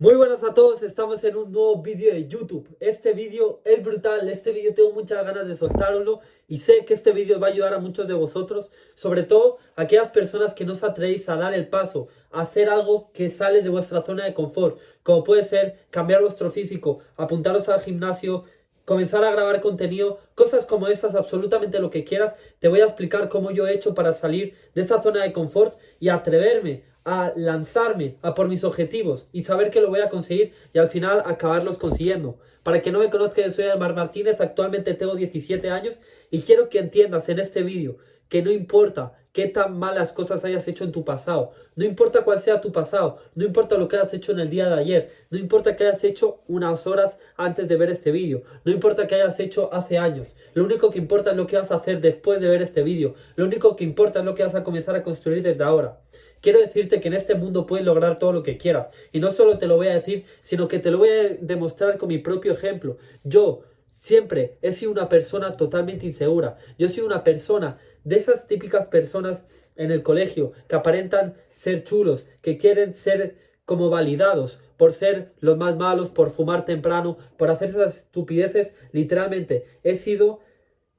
[0.00, 2.68] Muy buenas a todos, estamos en un nuevo vídeo de YouTube.
[2.78, 7.10] Este vídeo es brutal, este vídeo tengo muchas ganas de soltarlo y sé que este
[7.10, 10.74] vídeo va a ayudar a muchos de vosotros, sobre todo a aquellas personas que no
[10.74, 14.34] os atrevéis a dar el paso, a hacer algo que sale de vuestra zona de
[14.34, 18.44] confort, como puede ser cambiar vuestro físico, apuntaros al gimnasio,
[18.84, 22.36] comenzar a grabar contenido, cosas como estas, absolutamente lo que quieras.
[22.60, 25.76] Te voy a explicar cómo yo he hecho para salir de esta zona de confort
[25.98, 30.52] y atreverme a lanzarme a por mis objetivos y saber que lo voy a conseguir
[30.74, 32.38] y al final acabarlos consiguiendo.
[32.62, 35.98] Para que no me conozca, soy Almar Martínez, actualmente tengo 17 años
[36.30, 37.96] y quiero que entiendas en este vídeo
[38.28, 42.40] que no importa qué tan malas cosas hayas hecho en tu pasado, no importa cuál
[42.40, 45.38] sea tu pasado, no importa lo que hayas hecho en el día de ayer, no
[45.38, 49.38] importa que hayas hecho unas horas antes de ver este vídeo, no importa que hayas
[49.40, 52.48] hecho hace años, lo único que importa es lo que vas a hacer después de
[52.48, 55.42] ver este vídeo, lo único que importa es lo que vas a comenzar a construir
[55.42, 56.00] desde ahora.
[56.40, 58.88] Quiero decirte que en este mundo puedes lograr todo lo que quieras.
[59.12, 61.98] Y no solo te lo voy a decir, sino que te lo voy a demostrar
[61.98, 62.98] con mi propio ejemplo.
[63.24, 63.62] Yo
[63.98, 66.56] siempre he sido una persona totalmente insegura.
[66.78, 69.44] Yo he sido una persona de esas típicas personas
[69.76, 75.58] en el colegio que aparentan ser chulos, que quieren ser como validados por ser los
[75.58, 78.74] más malos, por fumar temprano, por hacer esas estupideces.
[78.92, 80.40] Literalmente he sido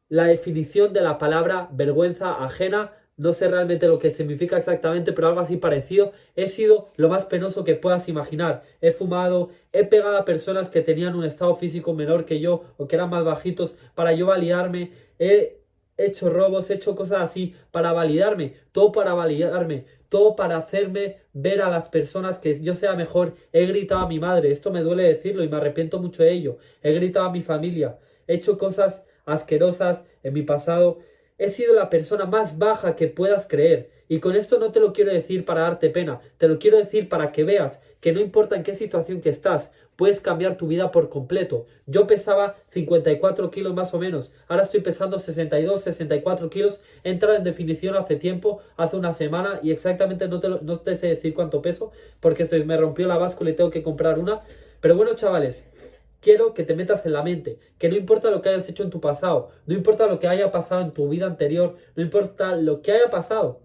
[0.09, 5.27] la definición de la palabra vergüenza ajena no sé realmente lo que significa exactamente, pero
[5.27, 6.13] algo así parecido.
[6.37, 8.63] He sido lo más penoso que puedas imaginar.
[8.79, 12.87] He fumado, he pegado a personas que tenían un estado físico menor que yo o
[12.87, 14.91] que eran más bajitos para yo validarme.
[15.19, 15.57] He
[15.97, 18.53] hecho robos, he hecho cosas así para validarme.
[18.71, 19.83] Todo para validarme.
[20.07, 23.35] Todo para hacerme ver a las personas que yo sea mejor.
[23.51, 24.53] He gritado a mi madre.
[24.53, 26.57] Esto me duele decirlo y me arrepiento mucho de ello.
[26.81, 27.97] He gritado a mi familia.
[28.27, 30.99] He hecho cosas asquerosas en mi pasado
[31.39, 33.89] He sido la persona más baja que puedas creer.
[34.09, 37.07] Y con esto no te lo quiero decir para darte pena, te lo quiero decir
[37.09, 40.91] para que veas que no importa en qué situación que estás, puedes cambiar tu vida
[40.91, 41.65] por completo.
[41.85, 47.35] Yo pesaba 54 kilos más o menos, ahora estoy pesando 62, 64 kilos, he entrado
[47.35, 51.33] en definición hace tiempo, hace una semana y exactamente no te, no te sé decir
[51.33, 54.41] cuánto peso porque se me rompió la báscula y tengo que comprar una.
[54.81, 55.65] Pero bueno, chavales,
[56.21, 58.89] quiero que te metas en la mente, que no importa lo que hayas hecho en
[58.89, 62.81] tu pasado, no importa lo que haya pasado en tu vida anterior, no importa lo
[62.81, 63.61] que haya pasado,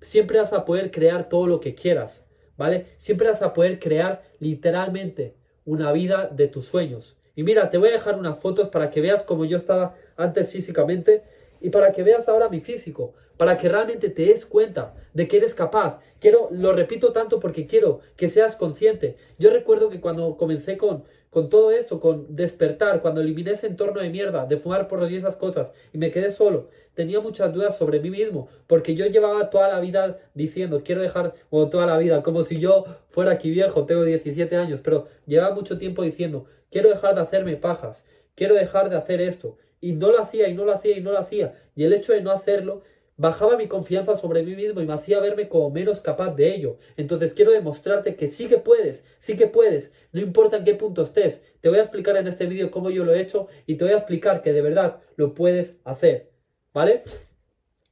[0.00, 2.24] siempre vas a poder crear todo lo que quieras,
[2.56, 2.86] ¿vale?
[2.98, 7.16] Siempre vas a poder crear literalmente una vida de tus sueños.
[7.34, 10.50] Y mira, te voy a dejar unas fotos para que veas cómo yo estaba antes
[10.50, 11.22] físicamente
[11.60, 15.38] y para que veas ahora mi físico, para que realmente te des cuenta de que
[15.38, 16.00] eres capaz.
[16.20, 19.16] Quiero, lo repito tanto porque quiero que seas consciente.
[19.38, 24.02] Yo recuerdo que cuando comencé con, con todo esto, con despertar, cuando eliminé ese entorno
[24.02, 27.78] de mierda, de fumar por y esas cosas, y me quedé solo, tenía muchas dudas
[27.78, 31.96] sobre mí mismo, porque yo llevaba toda la vida diciendo, quiero dejar, o toda la
[31.96, 36.44] vida, como si yo fuera aquí viejo, tengo 17 años, pero llevaba mucho tiempo diciendo,
[36.70, 38.04] quiero dejar de hacerme pajas,
[38.34, 41.12] quiero dejar de hacer esto, y no lo hacía, y no lo hacía, y no
[41.12, 42.82] lo hacía, y el hecho de no hacerlo
[43.16, 46.78] bajaba mi confianza sobre mí mismo y me hacía verme como menos capaz de ello.
[46.96, 51.02] Entonces quiero demostrarte que sí que puedes, sí que puedes, no importa en qué punto
[51.02, 51.44] estés.
[51.60, 53.94] Te voy a explicar en este vídeo cómo yo lo he hecho y te voy
[53.94, 56.30] a explicar que de verdad lo puedes hacer.
[56.72, 57.02] ¿Vale?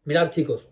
[0.05, 0.67] Mirad chicos,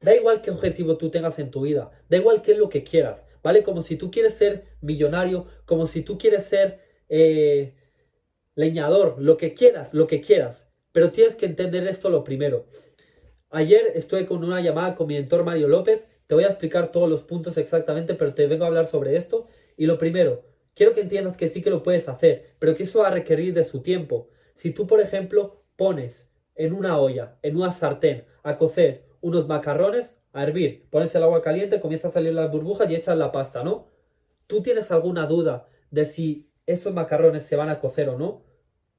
[0.00, 2.84] da igual qué objetivo tú tengas en tu vida, da igual qué es lo que
[2.84, 3.64] quieras, ¿vale?
[3.64, 7.74] Como si tú quieres ser millonario, como si tú quieres ser eh,
[8.54, 10.70] leñador, lo que quieras, lo que quieras.
[10.92, 12.66] Pero tienes que entender esto lo primero.
[13.50, 16.04] Ayer estuve con una llamada con mi mentor Mario López.
[16.26, 19.46] Te voy a explicar todos los puntos exactamente, pero te vengo a hablar sobre esto.
[19.76, 20.42] Y lo primero,
[20.74, 23.54] quiero que entiendas que sí que lo puedes hacer, pero que eso va a requerir
[23.54, 24.28] de su tiempo.
[24.54, 30.18] Si tú, por ejemplo, pones en una olla, en una sartén, a cocer unos macarrones,
[30.32, 33.62] a hervir, pones el agua caliente, comienza a salir las burbujas y echas la pasta,
[33.62, 33.88] ¿no?
[34.48, 38.42] ¿Tú tienes alguna duda de si esos macarrones se van a cocer o no?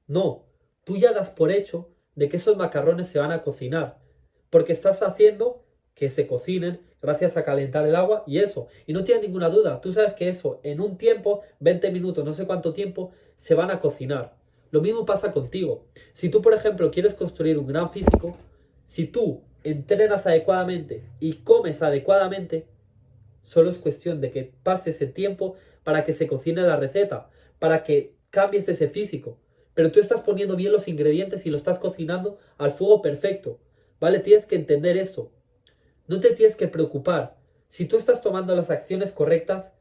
[0.06, 0.46] No,
[0.84, 4.07] tú ya das por hecho de que esos macarrones se van a cocinar
[4.50, 5.62] porque estás haciendo
[5.94, 8.68] que se cocinen gracias a calentar el agua y eso.
[8.86, 12.34] Y no tienes ninguna duda, tú sabes que eso en un tiempo, 20 minutos, no
[12.34, 14.36] sé cuánto tiempo, se van a cocinar.
[14.70, 15.86] Lo mismo pasa contigo.
[16.12, 18.36] Si tú, por ejemplo, quieres construir un gran físico,
[18.86, 22.66] si tú entrenas adecuadamente y comes adecuadamente,
[23.44, 27.82] solo es cuestión de que pases el tiempo para que se cocine la receta, para
[27.82, 29.38] que cambies ese físico.
[29.74, 33.58] Pero tú estás poniendo bien los ingredientes y lo estás cocinando al fuego perfecto.
[34.00, 34.20] ¿Vale?
[34.20, 35.30] Tienes que entender esto.
[36.06, 37.36] No te tienes que preocupar.
[37.68, 39.72] Si tú estás tomando las acciones correctas,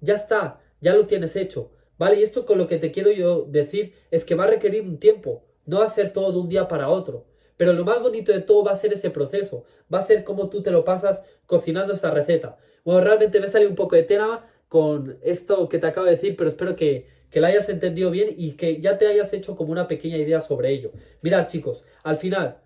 [0.00, 1.70] ya está, ya lo tienes hecho.
[1.98, 2.20] ¿Vale?
[2.20, 4.98] Y esto con lo que te quiero yo decir es que va a requerir un
[4.98, 5.44] tiempo.
[5.66, 7.26] No va a ser todo de un día para otro.
[7.56, 9.64] Pero lo más bonito de todo va a ser ese proceso.
[9.92, 12.56] Va a ser cómo tú te lo pasas cocinando esta receta.
[12.84, 16.36] Bueno, realmente me salió un poco de tema, con esto que te acabo de decir,
[16.36, 19.72] pero espero que, que la hayas entendido bien y que ya te hayas hecho como
[19.72, 20.92] una pequeña idea sobre ello.
[21.22, 22.58] Mirad chicos, al final,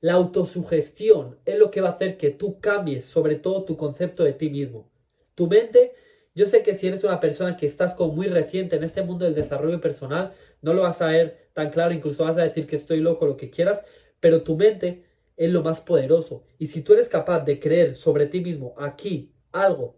[0.00, 4.24] la autosugestión es lo que va a hacer que tú cambies sobre todo tu concepto
[4.24, 4.90] de ti mismo.
[5.34, 5.94] Tu mente,
[6.34, 9.24] yo sé que si eres una persona que estás como muy reciente en este mundo
[9.24, 12.76] del desarrollo personal, no lo vas a ver tan claro, incluso vas a decir que
[12.76, 13.82] estoy loco, lo que quieras,
[14.20, 15.04] pero tu mente
[15.36, 16.44] es lo más poderoso.
[16.58, 19.96] Y si tú eres capaz de creer sobre ti mismo aquí algo,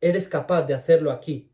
[0.00, 1.50] eres capaz de hacerlo aquí.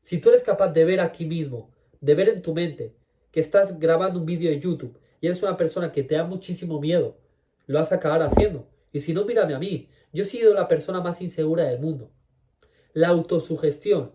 [0.00, 1.70] Si tú eres capaz de ver aquí mismo,
[2.00, 2.94] de ver en tu mente
[3.30, 6.80] que estás grabando un vídeo de YouTube y eres una persona que te da muchísimo
[6.80, 7.16] miedo,
[7.66, 8.68] lo vas a acabar haciendo.
[8.92, 9.88] Y si no, mírame a mí.
[10.12, 12.10] Yo he sido la persona más insegura del mundo.
[12.92, 14.10] La autosugestión,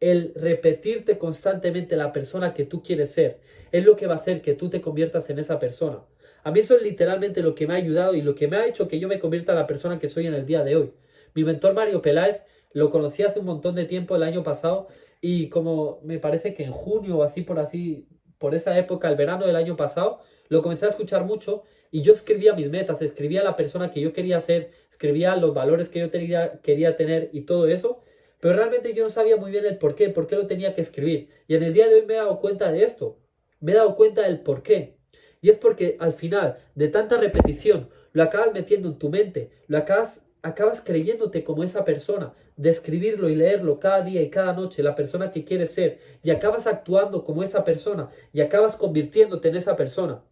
[0.00, 3.38] el repetirte constantemente la persona que tú quieres ser,
[3.70, 6.00] es lo que va a hacer que tú te conviertas en esa persona.
[6.42, 8.66] A mí eso es literalmente lo que me ha ayudado y lo que me ha
[8.66, 10.92] hecho que yo me convierta en la persona que soy en el día de hoy.
[11.34, 12.40] Mi mentor Mario Peláez
[12.72, 14.88] lo conocí hace un montón de tiempo el año pasado
[15.20, 19.16] y como me parece que en junio o así por así, por esa época, el
[19.16, 23.42] verano del año pasado, lo comencé a escuchar mucho y yo escribía mis metas, escribía
[23.42, 27.42] la persona que yo quería ser, escribía los valores que yo tenía, quería tener y
[27.42, 28.02] todo eso,
[28.40, 30.82] pero realmente yo no sabía muy bien el por qué, por qué lo tenía que
[30.82, 31.30] escribir.
[31.48, 33.18] Y en el día de hoy me he dado cuenta de esto,
[33.60, 34.96] me he dado cuenta del por qué.
[35.40, 39.78] Y es porque al final de tanta repetición lo acabas metiendo en tu mente, lo
[39.78, 44.82] acabas, acabas creyéndote como esa persona, de escribirlo y leerlo cada día y cada noche,
[44.82, 49.56] la persona que quieres ser, y acabas actuando como esa persona y acabas convirtiéndote en
[49.56, 50.22] esa persona.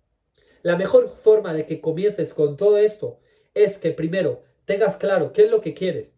[0.65, 3.19] La mejor forma de que comiences con todo esto
[3.53, 6.11] es que primero tengas claro qué es lo que quieres.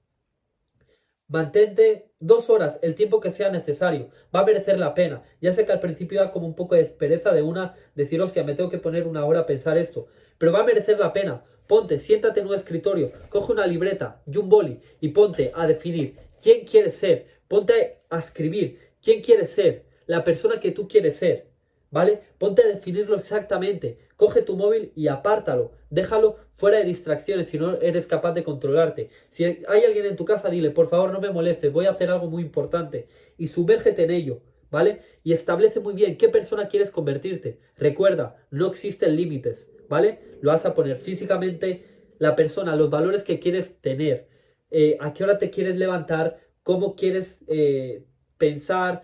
[1.26, 4.08] Mantente dos horas, el tiempo que sea necesario.
[4.32, 5.24] Va a merecer la pena.
[5.40, 8.44] Ya sé que al principio da como un poco de pereza de una, decir, hostia,
[8.44, 10.06] me tengo que poner una hora a pensar esto.
[10.38, 11.42] Pero va a merecer la pena.
[11.66, 16.14] Ponte, siéntate en un escritorio, coge una libreta y un boli y ponte a definir
[16.40, 17.26] quién quieres ser.
[17.48, 21.48] Ponte a escribir quién quieres ser, la persona que tú quieres ser.
[21.90, 22.20] ¿Vale?
[22.38, 24.05] Ponte a definirlo exactamente.
[24.16, 25.72] Coge tu móvil y apártalo.
[25.90, 29.10] Déjalo fuera de distracciones si no eres capaz de controlarte.
[29.28, 32.10] Si hay alguien en tu casa, dile, por favor, no me molestes, voy a hacer
[32.10, 33.08] algo muy importante.
[33.36, 34.40] Y sumérgete en ello,
[34.70, 35.02] ¿vale?
[35.22, 37.60] Y establece muy bien qué persona quieres convertirte.
[37.76, 40.18] Recuerda, no existen límites, ¿vale?
[40.40, 41.84] Lo vas a poner físicamente,
[42.18, 44.28] la persona, los valores que quieres tener,
[44.70, 48.04] eh, a qué hora te quieres levantar, cómo quieres eh,
[48.38, 49.02] pensar,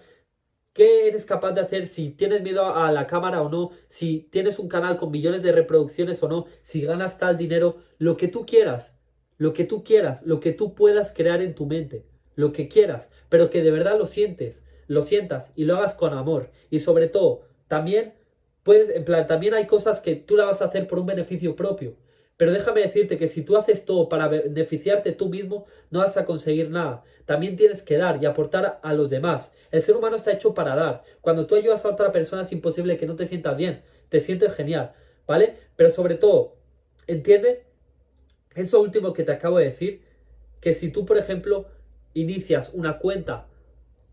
[0.72, 3.72] ¿Qué eres capaz de hacer si tienes miedo a la cámara o no?
[3.88, 6.46] Si tienes un canal con millones de reproducciones o no?
[6.62, 8.94] Si ganas tal dinero, lo que tú quieras,
[9.36, 13.10] lo que tú quieras, lo que tú puedas crear en tu mente, lo que quieras,
[13.28, 16.50] pero que de verdad lo sientes, lo sientas y lo hagas con amor.
[16.70, 18.14] Y sobre todo, también
[18.62, 21.54] puedes, en plan, también hay cosas que tú la vas a hacer por un beneficio
[21.54, 21.96] propio.
[22.42, 26.26] Pero déjame decirte que si tú haces todo para beneficiarte tú mismo, no vas a
[26.26, 27.04] conseguir nada.
[27.24, 29.52] También tienes que dar y aportar a los demás.
[29.70, 31.04] El ser humano está hecho para dar.
[31.20, 33.82] Cuando tú ayudas a otra persona es imposible que no te sientas bien.
[34.08, 34.92] Te sientes genial,
[35.24, 35.54] ¿vale?
[35.76, 36.56] Pero sobre todo,
[37.06, 37.62] entiende
[38.56, 40.02] eso último que te acabo de decir,
[40.60, 41.66] que si tú, por ejemplo,
[42.12, 43.46] inicias una cuenta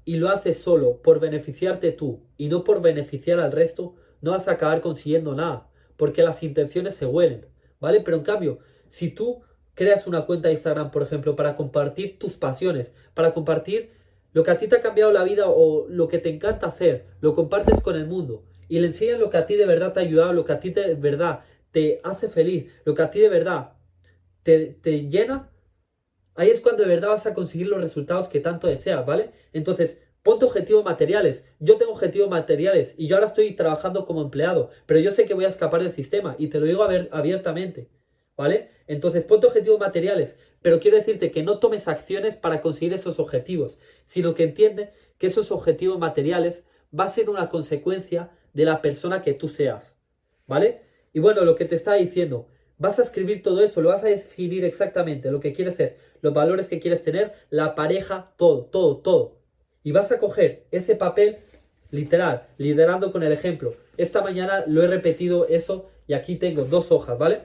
[0.06, 4.48] y lo haces solo por beneficiarte tú y no por beneficiar al resto, no vas
[4.48, 7.50] a acabar consiguiendo nada, porque las intenciones se huelen.
[7.80, 8.02] ¿Vale?
[8.02, 8.60] Pero en cambio,
[8.90, 9.42] si tú
[9.74, 13.92] creas una cuenta de Instagram, por ejemplo, para compartir tus pasiones, para compartir
[14.34, 17.08] lo que a ti te ha cambiado la vida o lo que te encanta hacer,
[17.21, 20.00] lo compartes con el mundo y le enseñas lo que a ti de verdad te
[20.00, 23.19] ha ayudado, lo que a ti de verdad te hace feliz, lo que a ti
[23.19, 23.74] de verdad
[24.44, 25.50] te, te llena,
[26.36, 29.31] ahí es cuando de verdad vas a conseguir los resultados que tanto deseas, ¿vale?
[29.54, 31.44] Entonces, Ponte objetivos materiales.
[31.59, 35.33] Yo tengo objetivos materiales y yo ahora estoy trabajando como empleado, pero yo sé que
[35.33, 37.90] voy a escapar del sistema y te lo digo abiertamente.
[38.38, 38.69] ¿Vale?
[38.86, 43.80] Entonces, ponte objetivos materiales, pero quiero decirte que no tomes acciones para conseguir esos objetivos,
[44.06, 49.24] sino que entiende que esos objetivos materiales va a ser una consecuencia de la persona
[49.24, 49.98] que tú seas.
[50.45, 50.81] ¿Vale?
[51.12, 54.09] Y bueno, lo que te estaba diciendo, vas a escribir todo eso, lo vas a
[54.09, 58.98] definir exactamente, lo que quieres ser, los valores que quieres tener, la pareja, todo, todo,
[58.98, 59.39] todo
[59.83, 61.38] y vas a coger ese papel
[61.92, 63.76] literal, liderando con el ejemplo.
[63.98, 67.42] Esta mañana lo he repetido eso y aquí tengo dos hojas, ¿vale?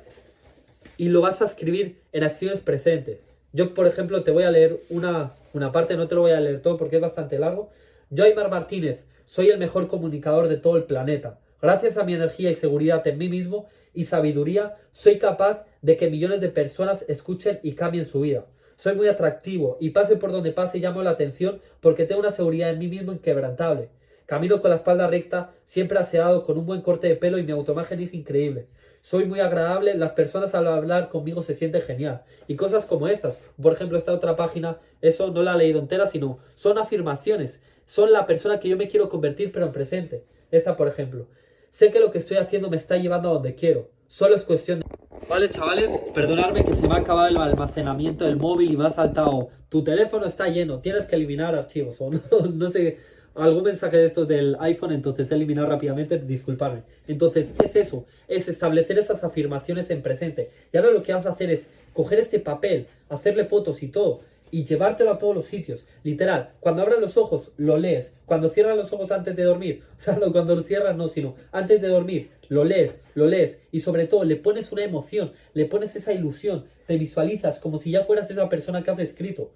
[0.96, 3.18] Y lo vas a escribir en acciones presentes.
[3.52, 6.40] Yo, por ejemplo, te voy a leer una, una parte, no te lo voy a
[6.40, 7.70] leer todo porque es bastante largo.
[8.10, 11.38] Yo, Aymar Martínez, soy el mejor comunicador de todo el planeta.
[11.60, 16.10] Gracias a mi energía y seguridad en mí mismo y sabiduría, soy capaz de que
[16.10, 18.44] millones de personas escuchen y cambien su vida.
[18.84, 22.68] Soy muy atractivo y pase por donde pase llamo la atención porque tengo una seguridad
[22.68, 23.88] en mí mismo inquebrantable.
[24.26, 27.52] Camino con la espalda recta, siempre aseado, con un buen corte de pelo y mi
[27.52, 28.66] autoimagen es increíble.
[29.00, 32.24] soy muy agradable, las personas al hablar conmigo se sienten genial.
[32.46, 33.38] Y cosas como estas.
[33.60, 37.62] Por ejemplo, esta otra página, eso no la he leído entera, sino son afirmaciones.
[37.86, 40.24] Son la persona que yo me quiero convertir, pero en presente.
[40.50, 41.26] Esta, por ejemplo.
[41.70, 43.88] Sé que lo que estoy haciendo me está llevando a donde quiero.
[44.08, 45.03] Solo es cuestión de...
[45.28, 48.90] Vale, chavales, perdonadme que se me ha acabado el almacenamiento del móvil y me ha
[48.90, 49.48] saltado.
[49.68, 52.10] Tu teléfono está lleno, tienes que eliminar archivos o
[52.52, 52.98] no, sé
[53.34, 56.82] algún mensaje de estos del iPhone, entonces he eliminado rápidamente, disculparme.
[57.08, 60.50] Entonces, es eso, es establecer esas afirmaciones en presente.
[60.72, 64.20] Y ahora lo que vas a hacer es coger este papel, hacerle fotos y todo,
[64.54, 65.84] y llevártelo a todos los sitios.
[66.04, 68.12] Literal, cuando abras los ojos, lo lees.
[68.24, 71.34] Cuando cierras los ojos antes de dormir, o sea, no cuando lo cierras, no, sino
[71.50, 73.58] antes de dormir, lo lees, lo lees.
[73.72, 77.90] Y sobre todo, le pones una emoción, le pones esa ilusión, te visualizas como si
[77.90, 79.50] ya fueras esa persona que has escrito.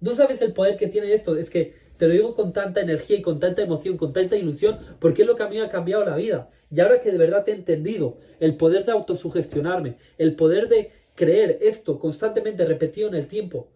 [0.00, 3.16] No sabes el poder que tiene esto, es que te lo digo con tanta energía
[3.16, 5.68] y con tanta emoción, con tanta ilusión, porque es lo que a mí me ha
[5.68, 6.48] cambiado la vida.
[6.70, 10.92] Y ahora que de verdad te he entendido el poder de autosugestionarme, el poder de
[11.16, 13.68] creer esto constantemente repetido en el tiempo,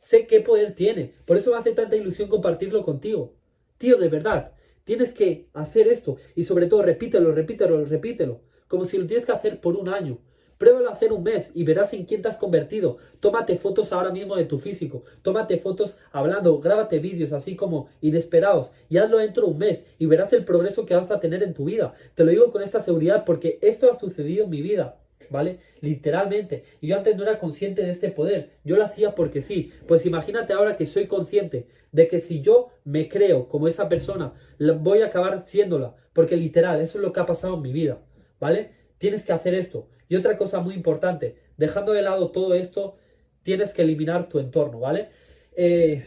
[0.00, 1.14] sé qué poder tiene.
[1.24, 3.34] Por eso me hace tanta ilusión compartirlo contigo.
[3.78, 4.52] Tío, de verdad,
[4.84, 9.32] tienes que hacer esto y sobre todo repítelo, repítelo, repítelo, como si lo tienes que
[9.32, 10.18] hacer por un año.
[10.58, 12.96] Pruébalo a hacer un mes y verás en quién te has convertido.
[13.20, 15.04] Tómate fotos ahora mismo de tu físico.
[15.20, 20.06] Tómate fotos hablando, grábate vídeos así como inesperados y hazlo dentro de un mes y
[20.06, 21.94] verás el progreso que vas a tener en tu vida.
[22.14, 24.98] Te lo digo con esta seguridad porque esto ha sucedido en mi vida.
[25.30, 25.58] ¿Vale?
[25.80, 26.64] Literalmente.
[26.80, 28.50] Y yo antes no era consciente de este poder.
[28.64, 29.72] Yo lo hacía porque sí.
[29.86, 34.34] Pues imagínate ahora que soy consciente de que si yo me creo como esa persona,
[34.80, 35.94] voy a acabar siéndola.
[36.12, 37.98] Porque literal, eso es lo que ha pasado en mi vida.
[38.40, 38.70] ¿Vale?
[38.98, 39.88] Tienes que hacer esto.
[40.08, 42.96] Y otra cosa muy importante, dejando de lado todo esto,
[43.42, 45.08] tienes que eliminar tu entorno, ¿vale?
[45.56, 46.04] Eh,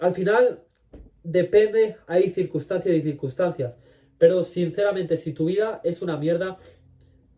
[0.00, 0.60] al final,
[1.22, 3.76] depende, hay circunstancias y circunstancias.
[4.18, 6.58] Pero sinceramente, si tu vida es una mierda,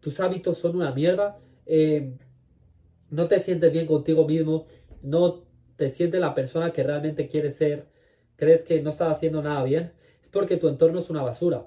[0.02, 2.18] tus hábitos son una mierda, eh,
[3.08, 4.66] no te sientes bien contigo mismo,
[5.02, 5.44] no
[5.76, 7.86] te sientes la persona que realmente quieres ser,
[8.36, 9.92] crees que no estás haciendo nada bien,
[10.22, 11.66] es porque tu entorno es una basura.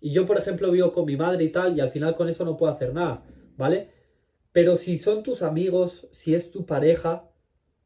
[0.00, 2.44] Y yo, por ejemplo, vivo con mi madre y tal, y al final con eso
[2.44, 3.22] no puedo hacer nada.
[3.60, 3.90] ¿vale?
[4.52, 7.28] Pero si son tus amigos, si es tu pareja,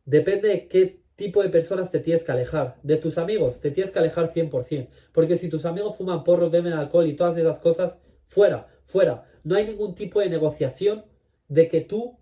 [0.05, 2.77] depende de qué tipo de personas te tienes que alejar.
[2.85, 4.89] De tus amigos te tienes que alejar 100%.
[5.13, 9.25] Porque si tus amigos fuman porros, beben alcohol y todas esas cosas, fuera, fuera.
[9.45, 11.05] No hay ningún tipo de negociación
[11.49, 12.19] de que tú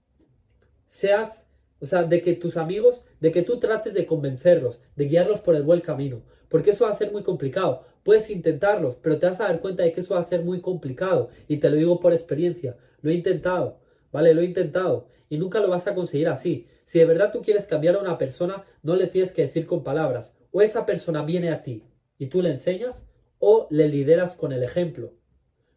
[0.88, 1.46] seas,
[1.80, 5.54] o sea, de que tus amigos, de que tú trates de convencerlos, de guiarlos por
[5.54, 6.22] el buen camino.
[6.48, 7.86] Porque eso va a ser muy complicado.
[8.02, 10.60] Puedes intentarlos, pero te vas a dar cuenta de que eso va a ser muy
[10.60, 11.30] complicado.
[11.48, 12.76] Y te lo digo por experiencia.
[13.00, 13.78] Lo he intentado,
[14.10, 14.34] ¿vale?
[14.34, 15.08] Lo he intentado.
[15.30, 16.66] Y nunca lo vas a conseguir así.
[16.84, 19.82] Si de verdad tú quieres cambiar a una persona, no le tienes que decir con
[19.82, 20.34] palabras.
[20.50, 21.84] O esa persona viene a ti
[22.18, 23.04] y tú le enseñas,
[23.38, 25.14] o le lideras con el ejemplo.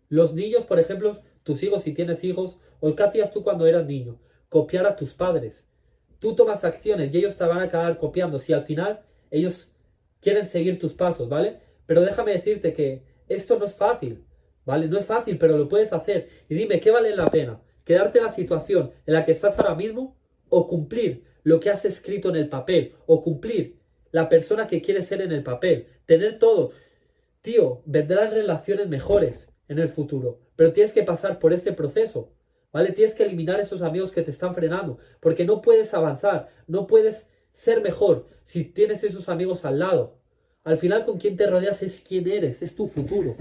[0.09, 3.85] Los niños, por ejemplo, tus hijos, si tienes hijos, o qué hacías tú cuando eras
[3.85, 5.65] niño, copiar a tus padres.
[6.19, 8.99] Tú tomas acciones y ellos te van a acabar copiando si al final
[9.31, 9.71] ellos
[10.19, 11.61] quieren seguir tus pasos, ¿vale?
[11.85, 14.25] Pero déjame decirte que esto no es fácil.
[14.65, 14.87] ¿vale?
[14.87, 16.27] No es fácil, pero lo puedes hacer.
[16.49, 17.61] Y dime, ¿qué vale la pena?
[17.85, 20.17] ¿Quedarte en la situación en la que estás ahora mismo
[20.49, 23.77] o cumplir lo que has escrito en el papel o cumplir
[24.11, 25.87] la persona que quieres ser en el papel?
[26.05, 26.71] Tener todo.
[27.41, 32.31] Tío, vendrán relaciones mejores en el futuro, pero tienes que pasar por este proceso.
[32.71, 32.91] ¿Vale?
[32.91, 37.25] Tienes que eliminar esos amigos que te están frenando, porque no puedes avanzar, no puedes
[37.53, 40.17] ser mejor si tienes esos amigos al lado.
[40.65, 43.37] Al final con quien te rodeas es quién eres, es tu futuro.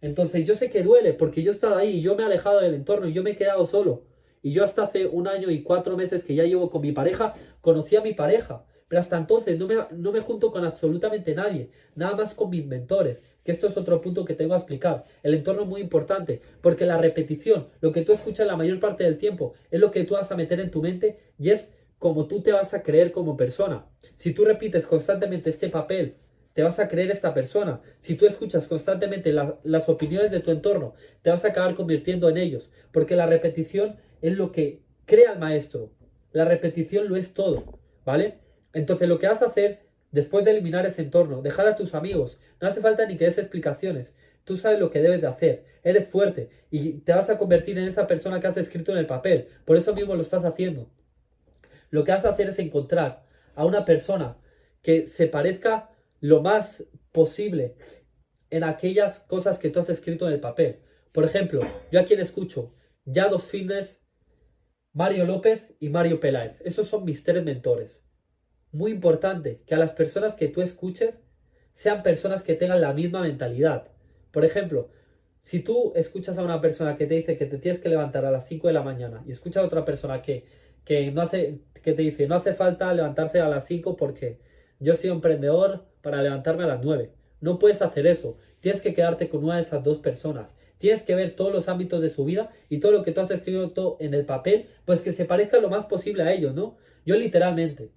[0.00, 3.08] Entonces yo sé que duele porque yo estaba ahí, yo me he alejado del entorno
[3.08, 4.02] yo me he quedado solo.
[4.42, 7.34] Y yo hasta hace un año y cuatro meses que ya llevo con mi pareja,
[7.60, 8.64] conocí a mi pareja.
[8.88, 12.66] Pero hasta entonces no me, no me junto con absolutamente nadie, nada más con mis
[12.66, 13.22] mentores.
[13.44, 15.04] Que esto es otro punto que tengo a explicar.
[15.22, 19.04] El entorno es muy importante, porque la repetición, lo que tú escuchas la mayor parte
[19.04, 22.26] del tiempo, es lo que tú vas a meter en tu mente y es como
[22.26, 23.86] tú te vas a creer como persona.
[24.16, 26.16] Si tú repites constantemente este papel
[26.58, 27.80] te vas a creer esta persona.
[28.00, 32.36] Si tú escuchas constantemente las opiniones de tu entorno, te vas a acabar convirtiendo en
[32.36, 35.92] ellos, porque la repetición es lo que crea al maestro.
[36.32, 38.38] La repetición lo es todo, ¿vale?
[38.78, 39.80] Entonces lo que vas a hacer
[40.12, 43.38] después de eliminar ese entorno, dejar a tus amigos, no hace falta ni que des
[43.38, 44.14] explicaciones.
[44.44, 47.88] Tú sabes lo que debes de hacer, eres fuerte y te vas a convertir en
[47.88, 49.48] esa persona que has escrito en el papel.
[49.64, 50.88] Por eso mismo lo estás haciendo.
[51.90, 53.24] Lo que vas a hacer es encontrar
[53.56, 54.36] a una persona
[54.80, 57.74] que se parezca lo más posible
[58.50, 60.78] en aquellas cosas que tú has escrito en el papel.
[61.10, 64.06] Por ejemplo, yo a quien escucho, ya dos fines,
[64.92, 66.60] Mario López y Mario Peláez.
[66.60, 68.07] Esos son mis tres mentores.
[68.72, 71.14] Muy importante que a las personas que tú escuches
[71.74, 73.88] sean personas que tengan la misma mentalidad.
[74.32, 74.90] Por ejemplo,
[75.40, 78.30] Si tú escuchas a una persona que te dice que te tienes que levantar a
[78.30, 80.44] las 5 de la mañana y escuchas a otra persona que,
[80.84, 84.40] que, no hace, que te dice no hace falta levantarse a las 5 porque
[84.80, 87.12] yo soy emprendedor para levantarme a las 9.
[87.40, 88.36] No puedes hacer eso.
[88.60, 90.54] Tienes que quedarte con una de esas dos personas.
[90.78, 93.30] Tienes que ver todos los ámbitos de su vida y todo lo que tú has
[93.30, 96.76] escrito en el papel, pues que se parezca lo más posible a ellos, ¿no?
[97.04, 97.90] Yo literalmente,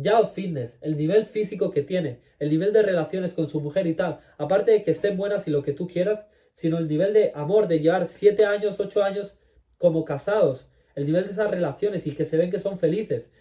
[0.00, 3.86] ya os Fitness, el nivel físico que tiene, el nivel de relaciones con su mujer
[3.86, 7.12] y tal, aparte de que estén buenas y lo que tú quieras, sino el nivel
[7.12, 9.34] de amor, de llevar 7 años, 8 años
[9.76, 13.32] como casados, el nivel de esas relaciones y que se ven que son felices.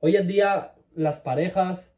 [0.00, 1.94] Hoy en día las parejas,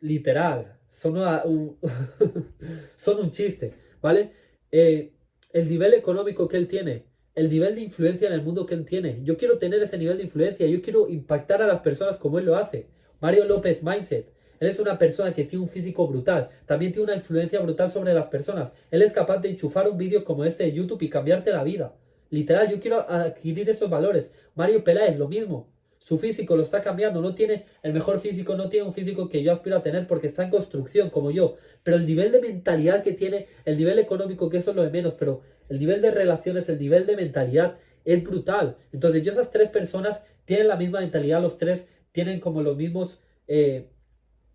[0.00, 1.78] literal, son, un,
[2.96, 4.32] son un chiste, ¿vale?
[4.70, 5.12] Eh,
[5.52, 8.84] el nivel económico que él tiene, el nivel de influencia en el mundo que él
[8.84, 9.20] tiene.
[9.22, 12.44] Yo quiero tener ese nivel de influencia, yo quiero impactar a las personas como él
[12.44, 12.86] lo hace.
[13.20, 17.16] Mario López Mindset, él es una persona que tiene un físico brutal, también tiene una
[17.16, 18.70] influencia brutal sobre las personas.
[18.90, 21.94] Él es capaz de enchufar un vídeo como este de YouTube y cambiarte la vida.
[22.30, 24.30] Literal, yo quiero adquirir esos valores.
[24.54, 25.71] Mario Peláez, lo mismo.
[26.04, 29.42] Su físico lo está cambiando, no tiene el mejor físico, no tiene un físico que
[29.42, 31.56] yo aspiro a tener porque está en construcción como yo.
[31.82, 34.90] Pero el nivel de mentalidad que tiene, el nivel económico, que eso es lo de
[34.90, 38.76] menos, pero el nivel de relaciones, el nivel de mentalidad es brutal.
[38.92, 43.20] Entonces yo esas tres personas tienen la misma mentalidad, los tres tienen como los mismos
[43.46, 43.88] eh,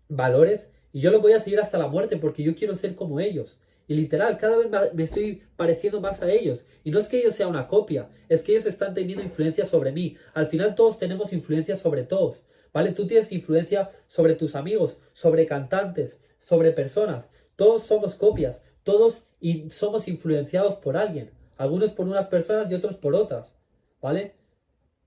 [0.08, 3.20] valores y yo los voy a seguir hasta la muerte porque yo quiero ser como
[3.20, 3.58] ellos.
[3.88, 6.64] Y literal, cada vez me estoy pareciendo más a ellos.
[6.84, 9.92] Y no es que ellos sean una copia, es que ellos están teniendo influencia sobre
[9.92, 10.16] mí.
[10.34, 12.44] Al final todos tenemos influencia sobre todos.
[12.72, 12.92] ¿Vale?
[12.92, 17.30] Tú tienes influencia sobre tus amigos, sobre cantantes, sobre personas.
[17.56, 19.24] Todos somos copias, todos
[19.70, 21.30] somos influenciados por alguien.
[21.56, 23.54] Algunos por unas personas y otros por otras.
[24.02, 24.34] ¿Vale?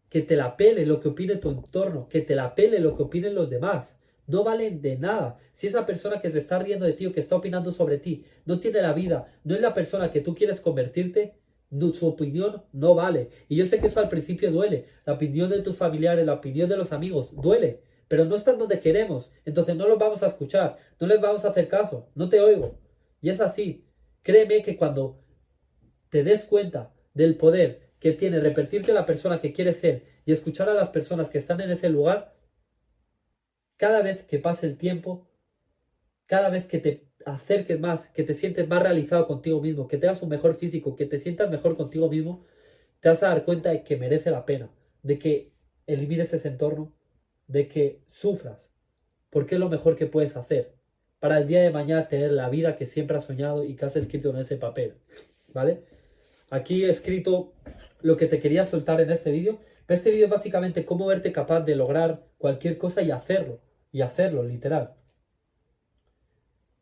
[0.10, 3.04] Que te la pele lo que opine tu entorno, que te la pele lo que
[3.04, 3.96] opinen los demás
[4.28, 5.38] no valen de nada.
[5.54, 8.26] Si esa persona que se está riendo de ti o que está opinando sobre ti
[8.46, 11.36] no tiene la vida, no es la persona que tú quieres convertirte,
[11.94, 13.30] su opinión no vale.
[13.48, 14.86] Y yo sé que eso al principio duele.
[15.06, 17.82] La opinión de tus familiares, la opinión de los amigos, duele.
[18.08, 19.32] Pero no están donde queremos.
[19.46, 20.78] Entonces no los vamos a escuchar.
[21.00, 22.10] No les vamos a hacer caso.
[22.14, 22.78] No te oigo.
[23.22, 23.86] Y es así.
[24.22, 25.22] Créeme que cuando
[26.10, 30.68] te des cuenta del poder que tiene repetirte la persona que quieres ser y escuchar
[30.68, 32.34] a las personas que están en ese lugar,
[33.82, 35.28] cada vez que pase el tiempo,
[36.28, 40.22] cada vez que te acerques más, que te sientes más realizado contigo mismo, que tengas
[40.22, 42.46] un mejor físico, que te sientas mejor contigo mismo,
[43.00, 44.70] te vas a dar cuenta de que merece la pena,
[45.02, 45.54] de que
[45.88, 46.94] elimines ese entorno,
[47.48, 48.70] de que sufras,
[49.32, 50.76] porque es lo mejor que puedes hacer
[51.20, 53.96] para el día de mañana tener la vida que siempre has soñado y que has
[53.96, 54.94] escrito en ese papel,
[55.48, 55.82] ¿vale?
[56.52, 57.54] Aquí he escrito
[58.04, 61.62] lo que te quería soltar en este vídeo, este vídeo es básicamente cómo verte capaz
[61.62, 63.60] de lograr cualquier cosa y hacerlo
[63.92, 64.96] y hacerlo, literal.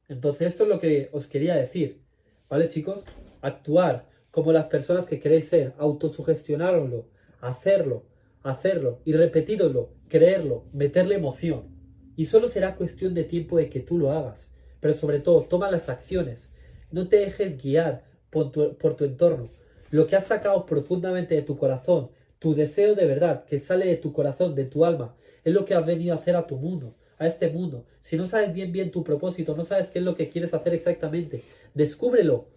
[0.07, 2.01] Entonces esto es lo que os quería decir,
[2.49, 3.03] ¿vale chicos?
[3.41, 7.07] Actuar como las personas que queréis ser, autosugestionarlo,
[7.41, 8.05] hacerlo,
[8.43, 11.67] hacerlo y repetirlo, creerlo, meterle emoción.
[12.15, 14.51] Y solo será cuestión de tiempo de que tú lo hagas.
[14.79, 16.49] Pero sobre todo, toma las acciones.
[16.91, 19.51] No te dejes guiar por tu, por tu entorno.
[19.89, 23.97] Lo que has sacado profundamente de tu corazón, tu deseo de verdad que sale de
[23.97, 26.95] tu corazón, de tu alma, es lo que has venido a hacer a tu mundo
[27.19, 27.85] a este mundo.
[28.01, 30.73] Si no sabes bien bien tu propósito, no sabes qué es lo que quieres hacer
[30.73, 31.43] exactamente,
[31.75, 32.47] descúbrelo.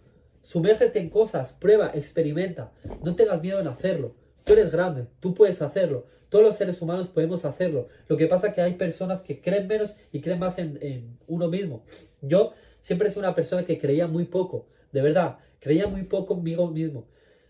[0.41, 2.71] Sumérgete en cosas, prueba, experimenta.
[3.03, 4.15] No tengas miedo en hacerlo.
[4.43, 6.05] Tú eres grande, tú puedes hacerlo.
[6.29, 7.87] Todos los seres humanos podemos hacerlo.
[8.07, 11.17] Lo que pasa es que hay personas que creen menos y creen más en, en
[11.27, 11.85] uno mismo.
[12.21, 16.55] Yo siempre soy una persona que creía muy poco, de verdad, creía muy poco mí
[16.55, 17.07] mismo.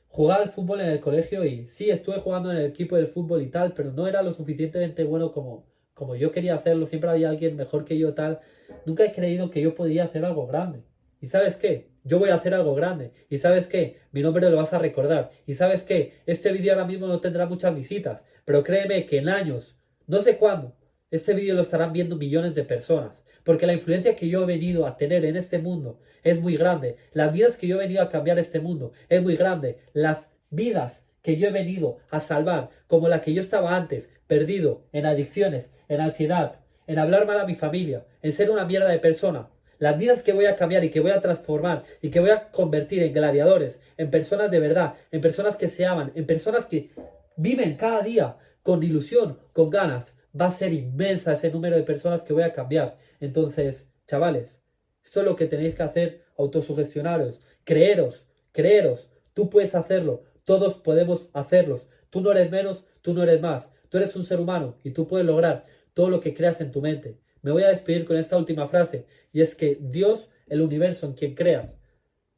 [0.10, 3.42] Jugaba al fútbol en el colegio y sí, estuve jugando en el equipo del fútbol
[3.42, 7.30] y tal, pero no era lo suficientemente bueno como, como yo quería hacerlo, siempre había
[7.30, 8.40] alguien mejor que yo tal.
[8.86, 10.84] Nunca he creído que yo podía hacer algo grande.
[11.22, 11.90] ¿Y sabes qué?
[12.04, 13.12] Yo voy a hacer algo grande.
[13.30, 14.00] ¿Y sabes qué?
[14.12, 15.32] Mi nombre lo vas a recordar.
[15.46, 16.22] ¿Y sabes qué?
[16.26, 19.78] Este vídeo ahora mismo no tendrá muchas visitas, pero créeme que en años,
[20.08, 20.76] no sé cuándo,
[21.12, 23.24] este vídeo lo estarán viendo millones de personas.
[23.44, 26.98] Porque la influencia que yo he venido a tener en este mundo es muy grande.
[27.12, 29.80] Las vidas que yo he venido a cambiar este mundo es muy grande.
[29.94, 34.86] Las vidas que yo he venido a salvar, como la que yo estaba antes, perdido
[34.92, 39.00] en adicciones, en ansiedad, en hablar mal a mi familia, en ser una mierda de
[39.00, 39.50] persona.
[39.80, 42.52] Las vidas que voy a cambiar y que voy a transformar y que voy a
[42.52, 46.92] convertir en gladiadores, en personas de verdad, en personas que se aman, en personas que
[47.36, 52.22] viven cada día con ilusión, con ganas, va a ser inmensa ese número de personas
[52.22, 52.98] que voy a cambiar.
[53.20, 54.60] Entonces, chavales,
[55.04, 61.30] esto es lo que tenéis que hacer, autosugestionaros, creeros, creeros, tú puedes hacerlo, todos podemos
[61.34, 64.92] hacerlos, tú no eres menos, tú no eres más, tú eres un ser humano y
[64.92, 67.20] tú puedes lograr todo lo que creas en tu mente.
[67.42, 71.14] Me voy a despedir con esta última frase, y es que Dios, el universo en
[71.14, 71.78] quien creas,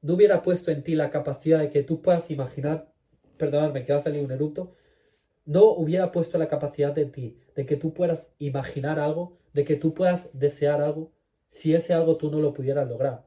[0.02, 2.92] no hubiera puesto en ti la capacidad de que tú puedas imaginar,
[3.38, 4.76] perdonadme que va a salir un eructo,
[5.46, 9.76] no hubiera puesto la capacidad en ti de que tú puedas imaginar algo, de que
[9.76, 11.12] tú puedas desear algo,
[11.52, 13.26] si ese algo tú no lo pudieras lograr.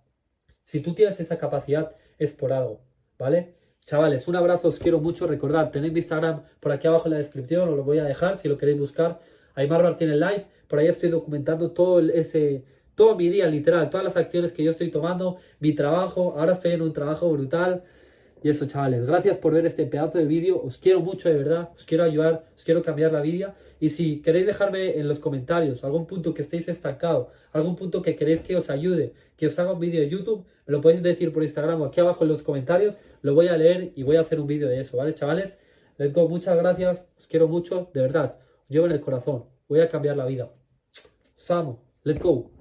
[0.65, 2.83] Si tú tienes esa capacidad, es por algo,
[3.19, 3.55] ¿vale?
[3.87, 5.27] Chavales, un abrazo, os quiero mucho.
[5.27, 8.37] Recordad, tenéis mi Instagram por aquí abajo en la descripción, os lo voy a dejar
[8.37, 9.21] si lo queréis buscar.
[9.59, 12.63] Aymar Martínez Live, por ahí estoy documentando todo ese,
[12.95, 16.35] todo mi día, literal, todas las acciones que yo estoy tomando, mi trabajo.
[16.39, 17.83] Ahora estoy en un trabajo brutal.
[18.41, 20.63] Y eso, chavales, gracias por ver este pedazo de vídeo.
[20.63, 21.71] Os quiero mucho, de verdad.
[21.77, 23.57] Os quiero ayudar, os quiero cambiar la vida.
[23.81, 28.15] Y si queréis dejarme en los comentarios algún punto que estéis estancados, algún punto que
[28.15, 31.33] queréis que os ayude, que os haga un vídeo de YouTube, me lo podéis decir
[31.33, 32.95] por Instagram o aquí abajo en los comentarios.
[33.23, 35.59] Lo voy a leer y voy a hacer un vídeo de eso, ¿vale, chavales?
[35.97, 37.01] Let's go, muchas gracias.
[37.19, 38.37] Os quiero mucho, de verdad.
[38.69, 39.45] Llevo en el corazón.
[39.69, 40.51] Voy a cambiar la vida.
[41.37, 41.81] Os amo.
[42.05, 42.58] Let's go.